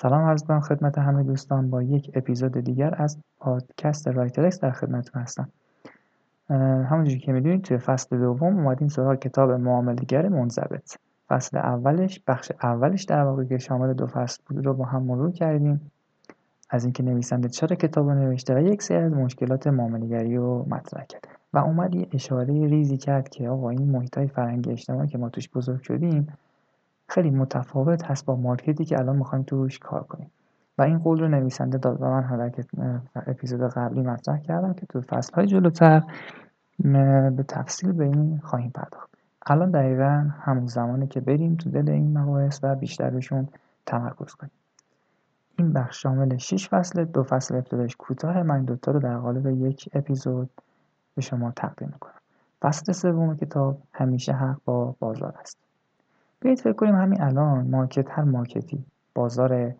[0.00, 5.22] سلام عرض کنم خدمت همه دوستان با یک اپیزود دیگر از پادکست رایترکس در خدمتتون
[5.22, 5.48] هستم.
[6.90, 10.96] همونجوری که می‌دونید توی فصل دوم اومدیم سراغ کتاب معاملگر منضبط.
[11.28, 15.32] فصل اولش بخش اولش در واقع که شامل دو فصل بود رو با هم مرور
[15.32, 15.90] کردیم.
[16.70, 21.04] از اینکه نویسنده چرا کتاب رو نوشته و یک سری از مشکلات معاملگری رو مطرح
[21.04, 21.28] کرد.
[21.52, 25.28] و اومد یه اشاره ریزی کرد که آقا این محیط های فرهنگی اجتماعی که ما
[25.28, 26.28] توش بزرگ شدیم
[27.08, 30.30] خیلی متفاوت هست با مارکتی که الان می‌خوایم توش کار کنیم.
[30.78, 32.64] و این قول رو نویسنده داد و من حالا که
[33.14, 36.02] اپیزود قبلی مطرح کردم که تو فصل های جلوتر
[37.30, 39.10] به تفصیل به این خواهیم پرداخت.
[39.46, 43.48] الان دقیقا همون زمانی که بریم تو دل این مباحث و بیشتر بهشون
[43.86, 44.52] تمرکز کنیم.
[45.58, 49.88] این بخش شامل 6 فصل دو فصل ابتدایش کوتاه من دوتا رو در قالب یک
[49.92, 50.50] اپیزود
[51.14, 52.12] به شما تقدیم می‌کنم.
[52.62, 55.67] فصل سوم کتاب همیشه حق با بازار است.
[56.40, 59.74] بیایید فکر کنیم همین الان market هر market ی بازار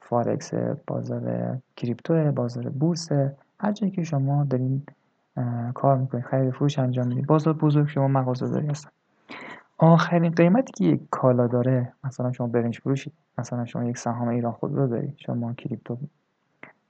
[0.00, 0.54] فارکس
[0.86, 3.12] بازار crypto بازار بورس
[3.60, 4.82] هر جایی که شما دارین
[5.74, 8.90] کار می‌کنید خرید فروش انجام می‌دید بازار بزرگ شما مغازه داری هستن.
[9.78, 14.52] آخرین قیمتی که یک کالا داره مثلا شما برنج فروشید مثلا شما یک سهام ایران
[14.52, 15.98] خودرو دارید شما crypto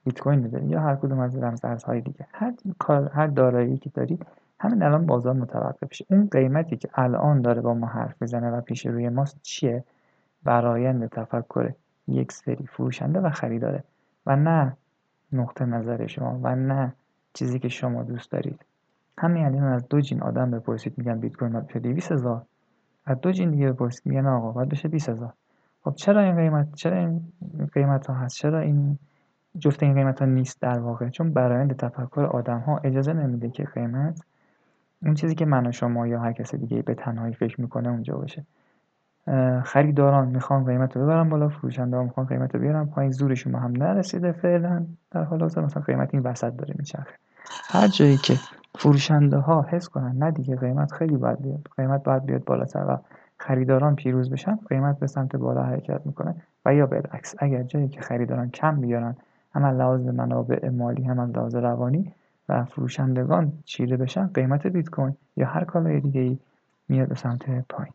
[0.03, 2.53] بیت کوین یا هر کدوم از رمزارزهای دیگه هر
[3.13, 4.25] هر دارایی که دارید
[4.65, 6.05] همین الان بازار متوقف شه.
[6.09, 9.83] اون قیمتی که الان داره با ما حرف می‌زنه و پیش روی ماست چیه؟
[10.43, 11.73] برایند تفکر
[12.07, 13.83] یک سری فروشنده و خریداره.
[14.25, 14.77] و نه
[15.31, 16.93] نقطه نظر شما و نه
[17.33, 18.65] چیزی که شما دوست دارید.
[19.17, 22.45] همین الان از دو جین آدم بپرسید میگن بیت کوین باید بشه 200 هزار.
[23.05, 25.33] از دو جین دیگه بپرسید میگن آقا باید بشه 20 هزار.
[25.83, 27.33] خب چرا این قیمت چرا این
[27.73, 28.97] قیمت ها هست؟ چرا این
[29.59, 33.63] جفت این قیمت ها نیست در واقع؟ چون برایند تفکر آدم ها اجازه نمیده که
[33.63, 34.21] قیمت
[35.05, 38.17] اون چیزی که من و شما یا هر کس دیگه به تنهایی فکر می‌کنه اونجا
[38.17, 38.45] باشه.
[39.63, 43.59] خریداران می‌خوان قیمت رو ببرن بالا فروشنده ها می‌خوان قیمت رو بیارن پایین زورشون به
[43.59, 44.85] هم نرسیده فعلا.
[45.11, 47.15] در حال حاضر مثلا قیمت این وسط داره میچرخه.
[47.69, 48.33] هر جایی که
[48.75, 51.67] فروشنده ها حس کنن نه دیگه قیمت خیلی باید بیاد.
[51.77, 52.97] قیمت باید بیاد بالاتر و
[53.37, 58.01] خریداران پیروز بشن قیمت به سمت بالا حرکت می‌کنه و یا بالعکس اگر جایی که
[58.01, 59.15] خریداران کم بیارن
[59.53, 62.13] هم از لحاظ منابع مالی هم از لحاظ روانی
[62.49, 66.37] و فروشندگان چیره بشن قیمت بیت کوین یا هر کالای دیگه ای
[66.89, 67.93] میاد به سمت پایین.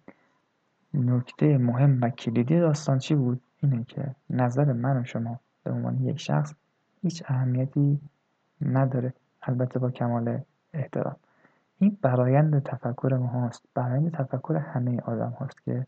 [0.94, 6.00] نکته مهم و کلیدی داستان چی بود؟ اینه که نظر من و شما به عنوان
[6.04, 6.54] یک شخص
[7.02, 8.00] هیچ اهمیتی
[8.62, 9.12] نداره.
[9.42, 10.40] البته با کمال
[10.74, 11.16] احترام.
[11.78, 13.62] این برایند تفکر ما هاست.
[13.74, 15.86] برایند تفکر همه آدم هاست که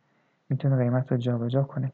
[0.49, 1.93] می‌تونه قیمت رو جابجا کنه.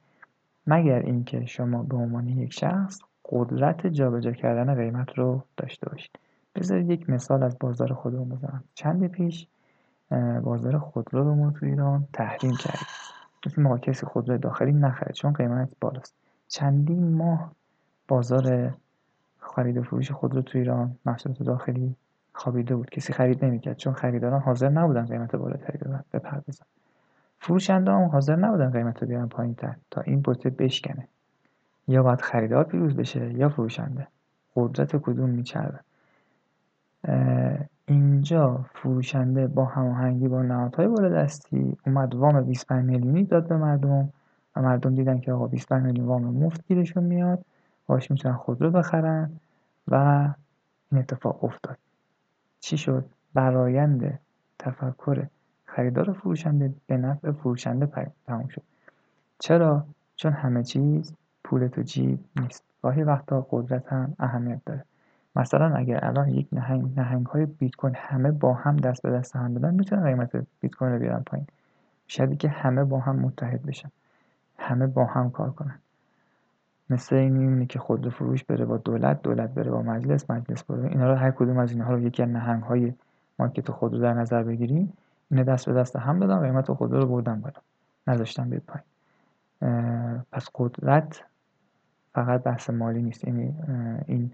[0.67, 6.19] مگر اینکه شما به عنوان یک شخص قدرت جابجا کردن قیمت رو داشته باشید.
[6.58, 8.64] بذارید یک مثال از بازار خودرو بزنم.
[8.74, 9.46] چند پیش
[10.42, 12.86] بازار خودرو رو ما تو ایران تحریم کردیم.
[13.46, 16.14] مثل ما کسی خودرو داخلی نخرید چون قیمت بالاست.
[16.48, 17.52] چندین ماه
[18.08, 18.74] بازار
[19.38, 21.94] خرید و فروش خودرو تو ایران محصولات داخلی
[22.32, 22.90] خوابیده بود.
[22.90, 25.78] کسی خرید نمی‌کرد چون خریداران حاضر نبودن قیمت بالاتری
[26.12, 26.64] بپردازن.
[27.38, 31.08] فروشنده هم حاضر نبودن قیمت رو بیارن پایین تر تا این بوته بشکنه.
[31.88, 34.06] یا باید خریدار پیروز بشه یا فروشنده.
[34.56, 35.80] قدرت کدوم میچربه؟
[37.86, 44.12] اینجا فروشنده با هماهنگی با نهادهای بالادستی اومد وام 25 میلیونی داد به مردم
[44.56, 47.44] و مردم دیدن که آقا 25 میلیون وام مفت گیرشون میاد
[47.87, 49.31] باش می‌تونن خودرو بخرن
[49.88, 49.94] و
[50.92, 51.78] این اتفاق افتاد.
[52.60, 53.04] چی شد؟
[53.34, 54.19] برایند
[54.58, 55.26] تفکر
[55.64, 58.62] خریدار فروشنده به نفع فروشنده تموم شد.
[59.38, 59.84] چرا؟
[60.16, 61.14] چون همه چیز
[61.44, 62.64] پول تو جیب نیست.
[62.82, 64.84] گاهی وقتا قدرت هم اهمیت داره.
[65.37, 69.37] مثلا اگر الان یک نهنگ نهنگ های بیت کوین همه با هم دست به دست
[69.37, 71.47] هم بدن می‌تونن قیمت بیت کوین رو بیارن پایین.
[72.06, 73.91] شاید که همه با هم متحد بشن.
[74.59, 75.78] همه با هم کار کنن.
[76.91, 80.88] مثل این میمونه که خود فروش بره با دولت دولت بره با مجلس مجلس بره.
[80.88, 82.93] اینا رو هر کدوم از اینها رو یکی از نهنگ های
[83.38, 84.93] مارکت خود رو در نظر بگیریم
[85.31, 87.61] اینا دست به دست هم دادن قیمت خود رو بردن بالا.
[88.06, 88.85] نذاشتن بیاد پایین.
[90.32, 91.25] پس قدرت
[92.14, 93.25] فقط بحث مالی نیست.
[93.25, 93.55] یعنی
[94.06, 94.32] این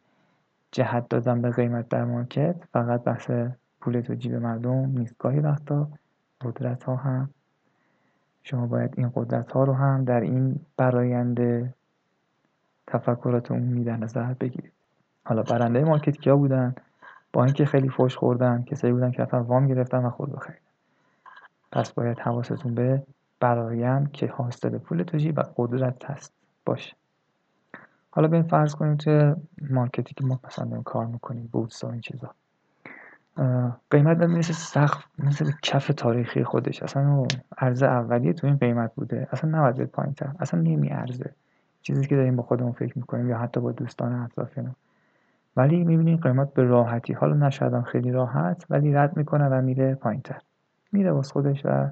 [0.74, 3.30] جهت دادن به قیمت در مارکت فقط بحث
[3.80, 5.14] پول تو جیب مردم نیست.
[5.18, 5.88] گاهی وقتا
[6.40, 7.30] قدرت ها هم
[8.42, 11.74] شما باید این قدرت ها رو هم در این برایند
[12.86, 14.72] تفکرات عمومی در نظر بگیرید.
[15.24, 16.74] حالا برنده مارکت کیا بودن؟
[17.32, 20.60] با اینکه خیلی فوش خوردن کسایی بودن که اصلا وام گرفتن و خود بخریدن
[21.72, 23.02] پس باید حواستون به
[23.40, 26.32] برایند که حاصل پول توجی و قدرت هست.
[26.64, 26.96] باشه.
[28.16, 29.34] حالا این فرض کنیم توی
[29.70, 32.30] مارکتی که ما مثلا کار می‌کنیم بورس و این چیزا.
[33.90, 36.82] قیمت می‌رسه سقف مثل کف تاریخی خودش.
[36.82, 37.26] اصلا
[37.58, 39.28] ارز اولیه تو این قیمت بوده.
[39.32, 40.32] اصلا نباید بیاد پایین تر.
[40.40, 41.30] اصلا نمی ارزه
[41.82, 44.74] چیزی که داریم با خودمون فکر می‌کنیم یا حتی با دوستان اطرافمون
[45.56, 47.12] ولی می‌بینیم قیمت به راحتی.
[47.12, 50.40] حالا نشدم خیلی راحت ولی رد می‌کنه و میره پایینتر
[50.92, 51.88] میره باز خودش و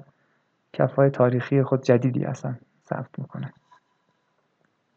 [0.73, 2.55] کفای تاریخی خود جدیدی اصلا
[2.89, 3.53] ثبت می‌کنه.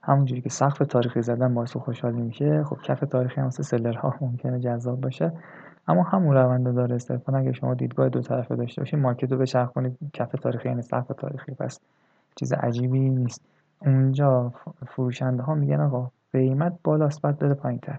[0.06, 5.00] همونجوری که سقف تاریخی زدن باعث خوشحالی میشه خب کف تاریخی هم سلرها ممکنه جذاب
[5.00, 5.32] باشه.
[5.88, 9.98] اما همون روند داره صرفا اگه شما دیدگاه دو طرفه داشته باشید مارکت رو بچرخونید
[10.12, 11.52] کف تاریخی یعنی سقف تاریخی.
[11.52, 11.80] پس
[12.34, 13.42] چیز عجیبی نیست.
[13.78, 14.52] اونجا
[14.86, 17.98] فروشنده ها میگن آقا قیمت بالاست بعد بره پایینتر.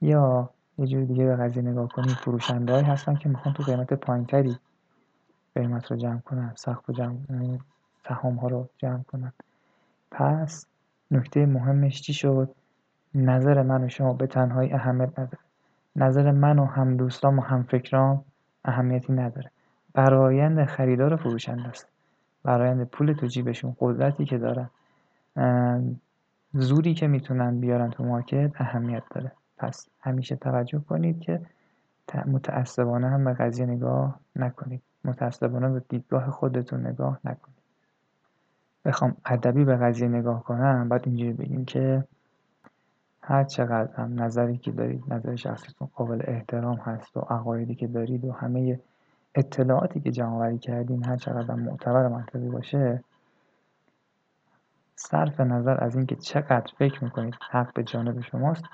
[0.00, 4.56] یا یه جور دیگه به قضیه نگاه کنید فروشنده هستن که می‌خوان تو قیمت پایینتری
[5.54, 7.16] قیمت رو جمع کنن سقف رو جمع
[8.08, 9.32] سهام ها رو جمع کنن.
[10.10, 10.66] پس
[11.14, 12.54] نکته مهمش چی شد؟
[13.14, 15.38] نظر من و شما به تنهایی اهمیت نداره.
[15.96, 18.24] نظر من و هم دوستام و هم فکرام
[18.64, 19.50] اهمیتی نداره.
[19.94, 21.88] برایند خریدار فروشنده است.
[22.42, 24.70] برایند پول تو جیبشون قدرتی که دارن.
[26.52, 29.32] زوری که می‌تونن بیارن تو مارکت اهمیت داره.
[29.58, 31.40] پس همیشه توجه کنید که
[32.26, 34.82] متعصبانه هم به قضیه نگاه نکنید.
[35.04, 37.63] متعصبانه به دیدگاه خودتون نگاه نکنید.
[38.84, 42.04] بخوام ادبی به قضیه نگاه کنم باید اینجوری بگیم که
[43.22, 48.24] هر چقدر هم نظری که دارید نظر شخصیتون قابل احترام هست و عقایدی که دارید
[48.24, 48.80] و همه
[49.34, 53.04] اطلاعاتی که جمع کردین هر چقدر معتبر منطقی باشه
[54.96, 58.64] صرف نظر از اینکه چقدر فکر می‌کنید حق به جانب شماست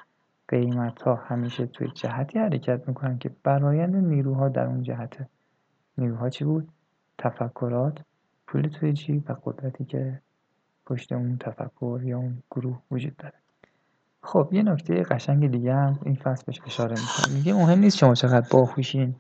[0.49, 5.29] قیمت ها همیشه توی جهتی حرکت می‌کنن که برایند نیروها در اون جهته
[5.99, 6.69] نیروها چی بود؟
[7.19, 7.99] تفکرات
[8.51, 10.21] پول توی جیب و قدرتی که
[10.87, 13.35] پشت اون تفکر یا اون گروه وجود داره.
[14.23, 17.37] خب یه نکته قشنگ دیگه هم این فصل بهش اشاره می‌کنه.
[17.37, 19.15] میگه مهم نیست شما چقدر باهوشین.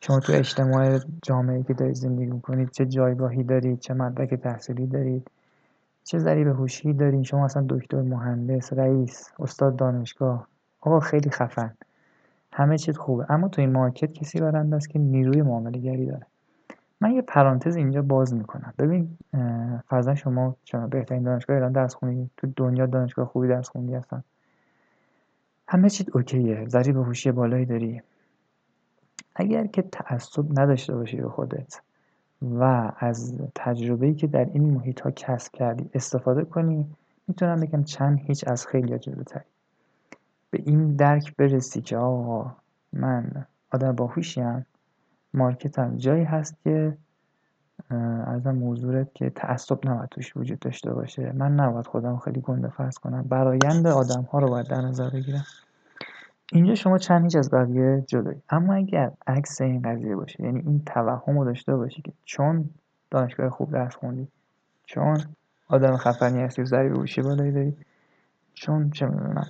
[0.00, 5.30] شما تو اجتماع جامعه که دارید زندگی می‌کنید چه جایگاهی دارید چه مدرک تحصیلی دارید
[6.04, 10.48] چه ذریب هوشی دارین شما اصلا دکتر مهندس رئیس استاد دانشگاه.
[10.80, 11.74] آقا خیلی خفن.
[12.52, 13.26] همه چیز خوبه.
[13.28, 16.26] اما تو این مارکت کسی برنده است که نیروی معامله گری داره.
[17.00, 18.74] من یه پرانتز اینجا باز می‌کنم.
[18.78, 19.18] ببین
[19.88, 24.24] فرضا شما شما بهترین دانشگاه ایران درس خوندی؟ تو دنیا دانشگاه خوبی درس خوندی هستن؟
[25.68, 26.68] همه چیز اوکیه.
[26.68, 28.02] ذریب هوشی بالایی داری.
[29.36, 31.80] اگر که تعصب نداشته باشی به خودت
[32.42, 36.86] و از تجربه‌ای که در این محیط ها کسب کردی استفاده کنی
[37.28, 39.44] می‌تونم بگم چند هیچ از خیلی جلوتری.
[40.50, 42.56] به این درک برسی که آقا
[42.92, 44.66] من آدم باهوشیم
[45.36, 46.96] مارکتم جایی هست که
[48.26, 51.32] از موضوعت که تعصب نباید توش وجود داشته باشه.
[51.32, 53.22] من نباید خودم خیلی گنده فرض کنم.
[53.22, 55.44] برایند آدم ها رو باید در نظر بگیرم.
[56.52, 60.82] اینجا شما چند هیچ از بقیه جلوی اما اگر عکس این قضیه باشه یعنی این
[60.86, 62.70] توهم رو داشته باشی که چون
[63.10, 64.28] دانشگاه خوب درس خوندی
[64.84, 65.18] چون
[65.68, 67.76] آدم خفنی هستی و ضریب هوشی بالایی داری
[68.54, 69.46] چون چه می‌دونم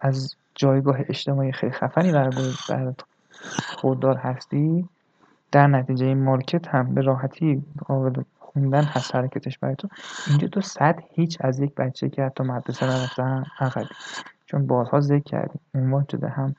[0.00, 3.04] از جایگاه اجتماعی خیلی خفنی برات
[3.78, 4.88] خوددار هستی
[5.52, 9.88] در نتیجه این مارکت هم به راحتی قابل خوندن هست حرکتش برای تو.
[10.26, 13.94] اینجا تو صد هیچ از یک بچه که حتی مدرسه نرفته هم عقبی
[14.46, 16.54] چون بارها ذکر کردیم عنوان شده هم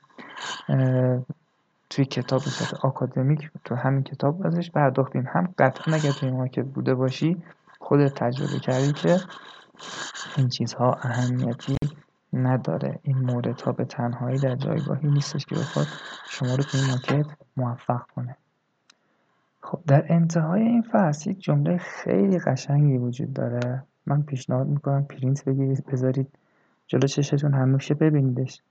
[1.90, 5.24] توی کتاب صورت آکادمیک تو همین کتاب ازش پرداختیم.
[5.28, 7.36] هم قطعا اگر توی market بوده باشی
[7.78, 9.20] خودت تجربه کردی که
[10.36, 11.76] این چیزها اهمیتی
[12.36, 12.98] نداره.
[13.02, 15.86] این مورد ها به تنهایی در جایگاهی نیستش که بخواد
[16.28, 18.36] شما رو توی market موفق کنه.
[19.60, 23.82] خب در انتهای این فصل یک جمله خیلی قشنگی وجود داره.
[24.06, 26.28] من پیشنهاد می‌کنم پرینت بگیرید بذارید
[26.86, 28.62] جلو چشتون همیشه ببینیدش.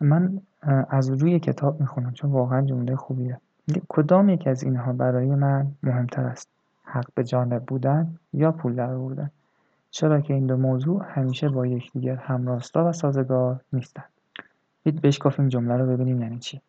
[0.00, 0.40] من
[0.88, 3.40] از روی کتاب می‌خونم چون واقعا جمله خوبیه.
[3.88, 6.48] کدام یک از اینها برای من مهمتر است؟
[6.84, 9.30] حق به جانب بودن یا پول در بودن
[9.92, 14.08] چرا که این دو موضوع همیشه با یکدیگر همراستا و سازگار نیستند
[14.84, 16.60] بید بشکافیم جمله رو ببینیم یعنی چی.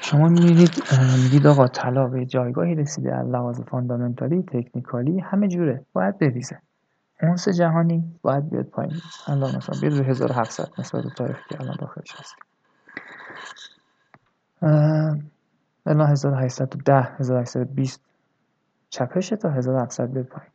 [0.00, 0.70] شما میرید
[1.24, 6.58] میگید آقا طلا به جایگاهی رسیده از لحاظ فاندامنتالی تکنیکالی همه جوره باید بریزه.
[7.22, 8.92] اونس جهانی باید بیاد پایین.
[9.26, 12.34] الان مثلا بیاد رو 1700 نسبت به تاریخی که الان داخلش هست
[15.86, 18.00] الان 1810 1820
[18.90, 20.50] چپشه تا 1700 بیاد پایین.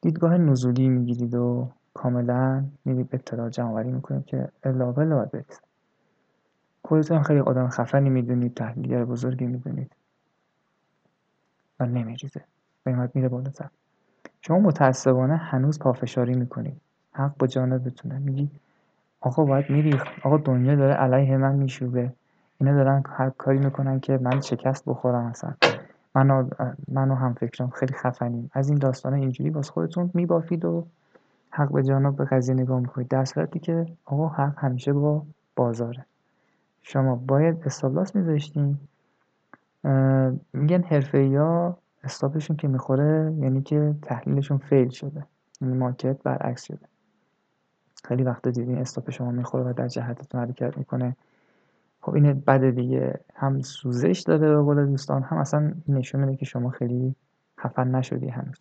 [0.00, 5.60] دیدگاه نزولی می‌گیرید و کاملا میرید اطلاع جمع آوری می‌کنید که باید بریزه
[6.84, 9.92] خودتون خیلی آدم خفنی می‌دونید تحلیلگر بزرگی می‌دونید.
[11.80, 12.44] و نمیریزه.
[12.84, 13.68] قیمت میره بالاتر.
[14.40, 16.80] شما متعصبانه هنوز پافشاری می‌کنید.
[17.12, 18.18] حق با جانبتونه.
[18.18, 18.50] میگی
[19.20, 20.06] آقا باید میریخت.
[20.22, 22.12] آقا دنیا داره علیه من میشوبه.
[22.60, 25.54] اینا دارن هر کاری می‌کنن که من شکست بخورم اصلا.
[26.14, 26.48] منو
[26.88, 28.50] منو هم فکرم خیلی خفنیم.
[28.52, 30.86] از این داستان اینجوری باز خودتون میبافید و
[31.50, 35.22] حق به جانب به قضیه نگاه می‌کنید در صورتی که آقا حق همیشه با
[35.56, 36.06] بازاره.
[36.82, 38.78] شما باید استابلاس میذاشتین.
[40.52, 45.26] میگن حرفه ها استاپشون که می‌خوره یعنی که تحلیلشون فیل شده.
[45.60, 46.86] یعنی مارکت برعکس شده.
[48.04, 51.16] خیلی وقتا دیدین استاپ شما می‌خوره و در جهتتون حرکت می‌کنه.
[52.08, 56.44] خب این بده دیگه هم سوزش داره به قول دوستان هم اصلا نشون میده که
[56.44, 57.14] شما خیلی
[57.60, 58.56] خفن نشدی هنوز.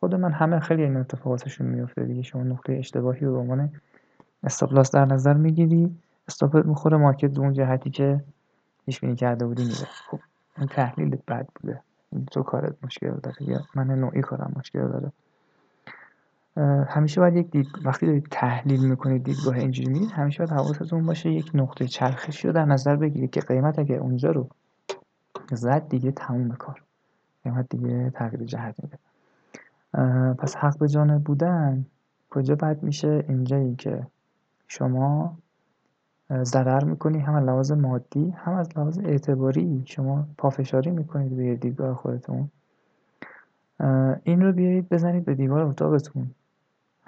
[0.00, 2.22] خود من همه خیلی این اتفاقاتشون میفته دیگه.
[2.22, 3.70] شما نقطه اشتباهی رو به عنوان
[4.44, 5.96] استاپ در نظر می‌گیری.
[6.28, 8.20] استاپت می‌خوره مارکت اون جهتی که
[8.86, 9.86] پیش بینی کرده بودی میره.
[10.10, 10.20] خب
[10.58, 11.80] این تحلیل بد بوده.
[12.30, 15.12] تو کارت مشکل داره یا من نوعی کارم مشکل داره.
[16.88, 21.30] همیشه باید یک دید وقتی دارید تحلیل می‌کنید دیدگاه اینجوری می‌دید همیشه باید حواستون باشه
[21.30, 24.48] یک نقطه چرخشی رو در نظر بگیرید که قیمت اگر اونجا رو
[25.52, 26.82] زد دیگه تموم کار.
[27.44, 28.98] قیمت دیگه تغییر جهت میده.
[30.34, 31.86] پس حق به جانب بودن
[32.30, 34.06] کجا بد میشه؟ اینجایی که
[34.68, 35.38] شما
[36.42, 41.94] ضرر می‌کنی هم از لحاظ مادی هم از لحاظ اعتباری شما پافشاری می‌کنید روی دیدگاه
[41.94, 42.50] خودتون.
[44.22, 46.30] این رو بیایید بزنید به دیوار اتاقتون.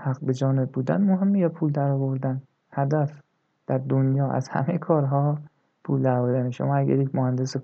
[0.03, 2.43] حق به جانب بودن مهمه یا پول در آوردن؟
[2.73, 3.23] هدف
[3.67, 5.39] در دنیا از همه کارها
[5.85, 6.51] پول در آوردن.
[6.51, 7.57] شما اگر یک مهندس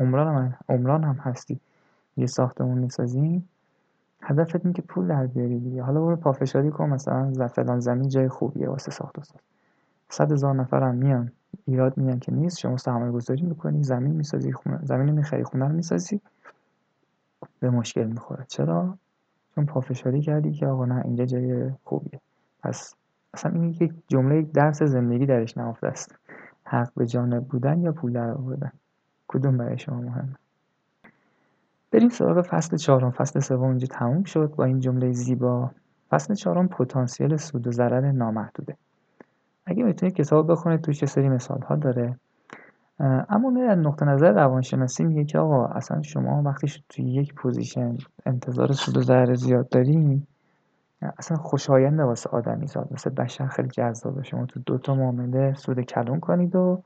[0.00, 1.60] عمران هم, عمران هم هستی
[2.16, 3.48] یه ساختمون می‌سازیم
[4.22, 5.82] هدفت اینه که پول در بیاری دیگه.
[5.82, 9.40] حالا برو پافشاری کن مثلا فلان زمین جای خوبیه واسه ساخت و ساز.
[10.08, 11.32] صد هزار نفر هم میان
[11.66, 12.58] ایراد میان که نیست.
[12.58, 16.20] شما سرمایه گذاری می‌کنی زمین می‌سازی خونه زمین می‌خری خونه رو می‌سازی
[17.60, 18.44] به مشکل می‌خوره.
[18.48, 18.98] چرا؟
[19.54, 22.20] چون پافشاری کردی که آقا نه اینجا جای خوبیه.
[22.62, 22.94] پس
[23.34, 26.16] اصلا این یک جمله درس زندگی درش نهفته است.
[26.64, 28.72] حق به جانب بودن یا پول در آوردن؟
[29.28, 30.36] کدوم برای شما مهمه
[31.94, 33.10] بریم سراغ فصل چهارم.
[33.10, 35.70] فصل سوم اینجا تموم شد با این جمله زیبا.
[36.10, 38.76] فصل چهارم پتانسیل سود و ضرر نامحدوده.
[39.66, 42.18] اگه می‌تونید کتاب بخونید توش یه سری مثال ها داره.
[43.00, 45.04] اما میره از نقطه نظر روانشناسی.
[45.04, 50.26] میگه که آقا اصلا شما وقتی توی یک position انتظار سود و ضرر زیاد دارین
[51.18, 56.20] اصلا خوشایند واسه آدمی زاد واسه بشر خیلی جذابه شما تو دوتا معامله سود کلون
[56.20, 56.82] کنید و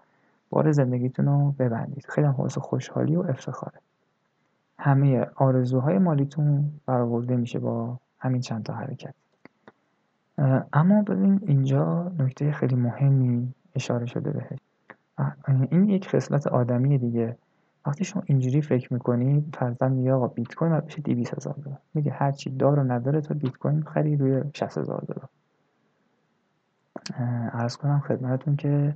[0.50, 2.06] بار زندگیتون رو ببندید.
[2.08, 3.78] خیلی هم خوشحالی و افتخاره.
[4.78, 9.14] همه آرزوهای مالیتون برآورده میشه با همین چند تا حرکت.
[10.72, 14.58] اما ببین اینجا نکته خیلی مهمی اشاره شده بهش.
[15.70, 17.36] این یک خصلت آدمی دیگه.
[17.86, 21.78] وقتی شما اینجوری فکر می‌کنید فرضاً میگه آقا بیت کوین باید بشه 200 هزار دلار.
[21.94, 25.28] میگه هر چی دار و نداره تو بیت کوین خری روی 60 هزار دلار.
[27.52, 28.94] عرض کنم خدمتتون که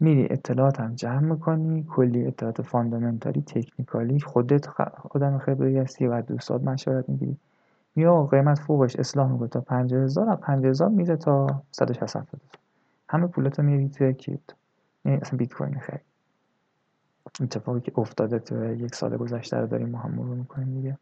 [0.00, 4.66] میری اطلاعات هم جمع می‌کنی کلی اطلاعات فاندامنتالی تکنیکالی خودت
[4.98, 7.36] خودم خبری هستی و دوستات مشورت می‌گیری.
[7.96, 12.28] یا قیمت فوقش اصلاح می‌کنه تا 50000 از 50000 میره تا 160
[13.08, 14.56] همه پولتو میری توی کریپتو.
[15.04, 16.00] یعنی اصلا بیت کوین خرید
[17.40, 20.98] اتفاقی که افتاده تو یک سال گذشته رو داریم ما می‌کنیم دیگه.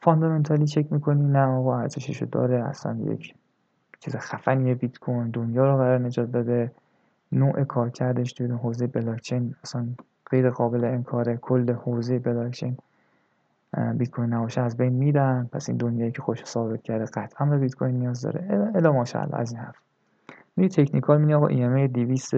[0.00, 2.64] فاندامنتالی چک می‌کنی؟ نه آقا ارزشش داره.
[2.64, 3.34] اصلا یک
[4.00, 4.74] چیز خفنیه.
[4.74, 6.72] بیت کوین دنیا رو قرار نجات داده
[7.32, 9.86] نوع کارکردش توی حوزه بلاکچین اصلا
[10.30, 11.36] غیر قابل انکاره.
[11.36, 12.76] کل حوزه بلاکچین
[13.94, 15.48] بیت کوین نباشه از بین میرن.
[15.52, 18.70] پس این دنیایی که خوش ثابت کرده قطعا به بیت کوین نیاز داره.
[18.74, 19.76] الا ماشاءالله از این حرف.
[20.56, 22.34] میری تکنیکال میگه آقا ای 200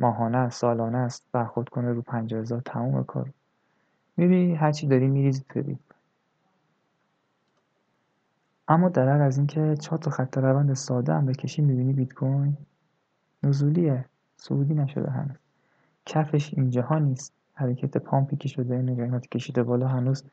[0.00, 3.30] ماهانه است سالانه است برخورد کنه رو 50000 تموم کار.
[4.16, 5.78] میری هر چی داری میریزی تو بیت
[8.68, 12.56] اما درر از اینکه چهار تا خط روند ساده هم بکشی می‌بینی بیت کوین
[13.42, 14.04] نزولیه.
[14.36, 15.36] صعودی نشده هنوز.
[16.06, 17.32] کفش اینجاها نیست.
[17.54, 20.24] حرکت پامپی که شده این قیمت کشیده بالا هنوز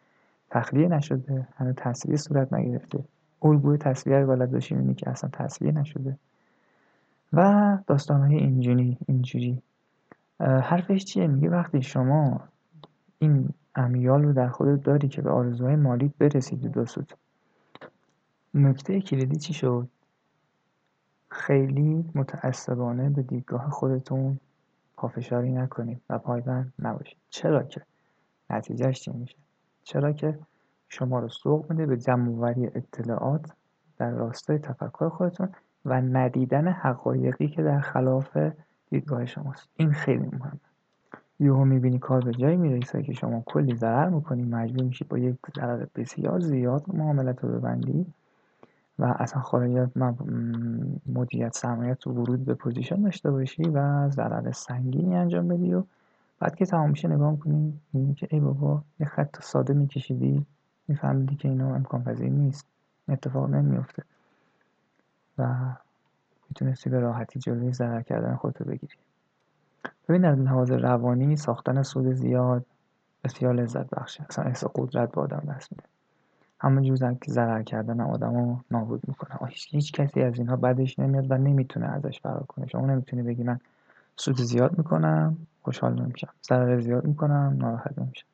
[0.49, 1.47] تخلیه نشده.
[1.55, 3.03] هنوز تصویه صورت نگرفته.
[3.41, 6.17] الگوی تصویه رو بلد اینی که اصلا تصویه نشده.
[7.33, 9.61] و داستانهای اینجوری اینجوری.
[10.39, 12.43] حرفش چیه؟ میگه وقتی شما
[13.19, 17.13] این امیال رو در خودت داری که به آرزوهای مالیت برسید دو سود
[18.53, 19.87] نکته کلیدی چی شد؟
[21.29, 24.39] خیلی متعصبانه به دیدگاه خودتون
[24.97, 27.17] پافشاری نکنید و پایبند نباشید.
[27.29, 27.81] چرا که؟
[28.49, 29.37] نتیجهش چی میشه؟
[29.83, 30.39] چرا که
[30.89, 33.51] شما رو سوق میده به جمعوری اطلاعات
[33.97, 35.49] در راستای تفکر خودتون
[35.85, 38.37] و ندیدن حقایقی که در خلاف
[38.89, 39.69] دیدگاه شماست.
[39.77, 40.59] این خیلی مهمه.
[41.39, 45.35] یهو می‌بینی کار به جایی می‌رسه که شما کلی ضرر می‌کنی مجبور میشی با یک
[45.55, 48.05] ضرر بسیار زیاد معاملت رو ببندی
[48.99, 49.89] و اصلا خارج
[51.05, 55.83] مدیریت سرمایت ورود به position داشته باشی و ضرر سنگینی انجام بدی و
[56.39, 60.45] بعد که تمام میشه نگاه می‌کنی می‌بینی که ای بابا یه خط ساده میکشیدی
[60.87, 62.65] میفهمیدی که اینو امکان پذیر نیست.
[63.09, 64.03] اتفاق نمیفته
[65.37, 65.73] و
[66.49, 68.95] می‌تونستی به راحتی جلوی ضرر کردن خودتو بگیری.
[70.09, 72.65] ببین از لحاظ روانی ساختن سود زیاد
[73.23, 74.25] بسیار لذت بخشه.
[74.29, 75.83] اصلا احساس قدرت به آدم دست میده.
[76.59, 79.49] همون که ضرر کردن آدم رو نابود می‌کنه.
[79.49, 82.67] هیچ, هیچ کسی از اینها بدش نمیاد و نمی‌تونه ازش فرار کنه.
[82.67, 83.59] شما نمی‌تونی بگی من
[84.15, 86.29] سود زیاد می‌کنم خوشحال نمیشم.
[86.43, 88.27] ضرر زیاد می‌کنم ناراحت نمیشم.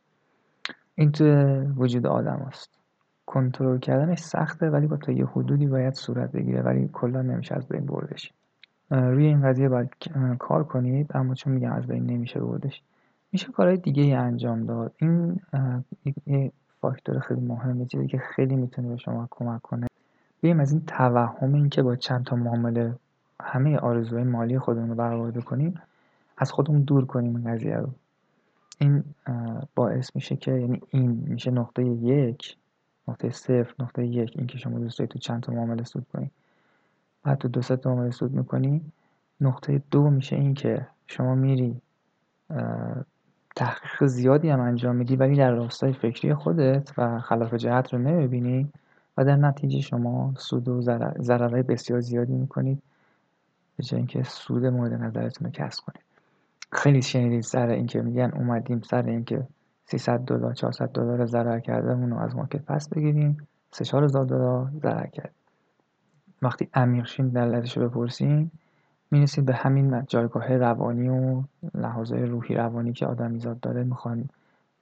[0.95, 1.25] این تو
[1.61, 2.76] وجود آدم است
[3.27, 7.67] کنترل کردنش سخته ولی با تا یه حدودی باید صورت بگیره ولی کلا نمیشه از
[7.67, 8.33] بین بردش.
[8.91, 9.89] روی این قضیه باید
[10.39, 12.81] کار کنید اما چون میگم از بین نمیشه بردش
[13.31, 14.93] میشه کارهای دیگه ای انجام داد.
[14.97, 15.39] این
[16.25, 19.87] یه فاکتور خیلی مهمه چیزی که خیلی می‌تونه به شما کمک کنه.
[20.41, 22.95] بیم از این توهم این که با چند تا معامله
[23.41, 25.81] همه آرزوهای مالی خودمون رو برآورده کنیم
[26.37, 27.89] از خودمون دور کنیم این قضیه رو.
[28.79, 29.03] این
[29.75, 32.57] باعث میشه که یعنی این میشه نقطه یک.
[33.07, 36.31] نقطه صفر نقطه یک این که شما دوست تو چند تا معامله سود کنید
[37.23, 38.81] بعد تو دو تا معامله سود می‌کنی.
[39.41, 41.81] نقطه دو میشه این که شما میری
[43.55, 48.69] تحقیق زیادی هم انجام میدی ولی در راستای فکری خودت و خلاف جهت رو نمی‌بینی
[49.17, 50.81] و در نتیجه شما سود و
[51.19, 52.81] ضررهای بسیار زیادی می‌کنید.
[53.77, 56.03] به جای اینکه سود مورد نظرتون رو کسب کنید.
[56.71, 59.47] خیلی شنیدید سر اینکه میگن اومدیم سر اینکه
[59.89, 63.37] 300 دلار 400 دلار ضرر کرده رو از مارکت پس بگیریم.
[63.71, 65.33] 3 4000 دلار ضرر کرد.
[66.41, 68.51] وقتی عمیق شین دلتش رو بپرسیم
[69.11, 71.43] می‌رسید به همین جایگاه روانی و
[71.75, 74.29] لحاظای روحی روانی که آدم ایزاد داره می‌خوان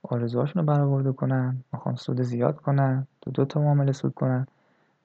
[0.03, 4.47] آرزوهاشون رو برآورده کنن می‌خوان سود زیاد کنن تو دو تا معامله سود کنن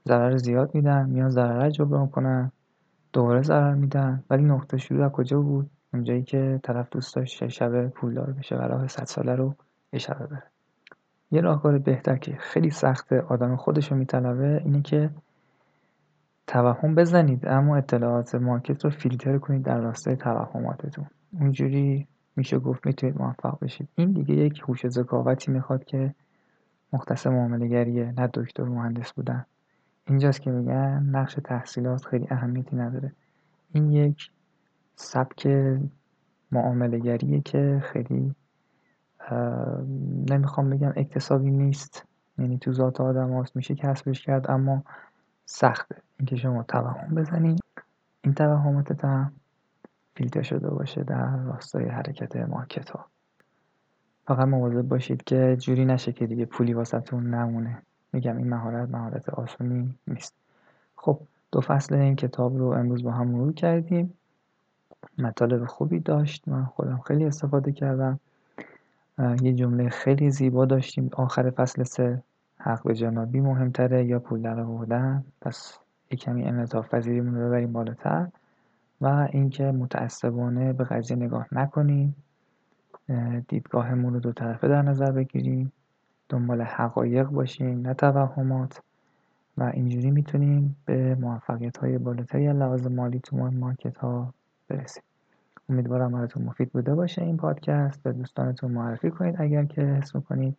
[0.08, 2.52] ضرر زیاد میدن میان ضرر جبران کنن
[3.12, 4.24] دوباره ضرر میدن.
[4.30, 8.60] ولی نقطه شروع از کجا بود؟ اونجایی که طرف دوست داشت شب پولدار بشه و
[8.60, 9.54] راه صد ساله رو
[9.98, 10.42] شبه بره
[11.30, 15.10] یه راهکار بهتر که خیلی سخته آدم خودش رو میطلبه اینه که
[16.46, 21.06] توهم بزنید اما اطلاعات مارکت رو فیلتر کنید در راستای توهماتتون.
[21.40, 23.88] اونجوری میشه گفت می‌تونید موفق بشید.
[23.94, 26.14] این دیگه یک هوش ذکاوتی می‌خواد که
[26.92, 29.46] مختص معاملهگریه نه دکتر مهندس بودن.
[30.06, 33.12] اینجاست که میگن نقش تحصیلات خیلی اهمیتی نداره.
[33.72, 34.30] این یک
[34.96, 35.48] سبک
[36.52, 38.34] معاملهگریه که خیلی
[40.30, 42.06] نمی‌خوام بگم اکتسابی نیست.
[42.38, 44.82] یعنی تو ذات آدم هاست میشه کسبش کرد اما
[45.46, 45.96] سخته.
[46.18, 47.60] اینکه شما توهم بزنید
[48.24, 49.32] این توهماتت هم
[50.14, 52.90] فیلتر شده باشه در راستای حرکت مارکت
[54.26, 57.82] فقط مواظب باشید که جوری نشه که دیگه پولی واسهتون نمونه.
[58.12, 60.34] میگم این مهارت مهارت آسونی نیست.
[60.96, 61.20] خب
[61.52, 64.14] دو فصل این کتاب رو امروز با هم مرور کردیم.
[65.18, 66.48] مطالب خوبی داشت.
[66.48, 68.20] من خودم خیلی استفاده کردم.
[69.42, 71.10] یه جمله خیلی زیبا داشتیم.
[71.12, 72.22] آخر فصل سه
[72.58, 75.78] حق به جنابی مهمتره یا پول در آوردن؟ پس
[76.10, 78.28] یه کمی انعطاف پذیریمون رو ببریم بالاتر.
[79.00, 82.16] و اینکه متعصبانه به قضیه نگاه نکنیم.
[83.48, 85.72] دیدگاهمون رو دو طرفه در نظر بگیریم.
[86.28, 88.82] دنبال حقایق باشیم نه توهمات.
[89.58, 94.34] و اینجوری می‌تونیم به موفقیت های بالاتری لحاظ مالی تو مارکت ها
[94.68, 95.02] برسیم.
[95.70, 98.02] امیدوارم براتون مفید بوده باشه این پادکست.
[98.02, 100.56] به دوستانتون معرفی کنید اگر که حس می‌کنید.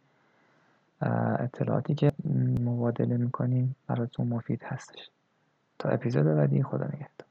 [1.40, 2.12] اطلاعاتی که
[2.62, 5.10] مبادله می‌کنیم براتون مفید هستش.
[5.80, 7.31] تا اپیزود بعدی خدا نگهدار.